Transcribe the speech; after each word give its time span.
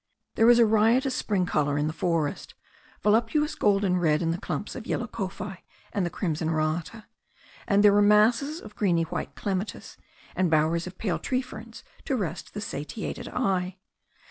There 0.33 0.47
was 0.47 0.57
a 0.57 0.65
riotous 0.65 1.13
spring 1.13 1.45
colour 1.45 1.77
in 1.77 1.85
the 1.85 1.93
forest, 1.93 2.55
voluptuous 3.03 3.53
gold 3.53 3.83
and 3.83 4.01
red 4.01 4.23
in 4.23 4.31
the 4.31 4.39
clumps 4.39 4.73
of 4.75 4.87
yellow 4.87 5.05
kowhai 5.05 5.57
and 5.93 6.03
the 6.03 6.09
crimson 6.09 6.49
rata, 6.49 7.05
and 7.67 7.83
there 7.83 7.93
were 7.93 8.01
masses 8.01 8.59
of 8.61 8.75
greeny 8.75 9.03
white 9.03 9.35
clematis 9.35 9.97
and 10.35 10.49
bowers 10.49 10.87
of 10.87 10.97
pale 10.97 11.19
tree 11.19 11.43
ferns 11.43 11.83
to 12.05 12.15
rest 12.15 12.55
the 12.55 12.61
satiated 12.61 13.27
eye. 13.27 13.77